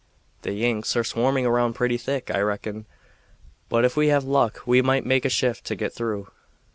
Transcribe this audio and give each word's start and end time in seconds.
The 0.41 0.53
Yanks 0.53 0.95
are 0.95 1.03
swarming 1.03 1.45
around 1.45 1.73
pretty 1.73 1.95
thick, 1.97 2.31
I 2.33 2.39
reckon; 2.41 2.87
but 3.69 3.85
if 3.85 3.95
we 3.95 4.07
have 4.07 4.23
luck 4.23 4.61
we 4.65 4.81
might 4.81 5.05
make 5.05 5.25
a 5.25 5.29
shift 5.29 5.63
to 5.65 5.75
get 5.75 5.93
through." 5.93 6.29